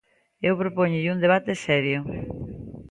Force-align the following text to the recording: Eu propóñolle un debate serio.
Eu 0.47 0.53
propóñolle 0.61 1.13
un 1.15 1.23
debate 1.25 1.51
serio. 1.65 1.99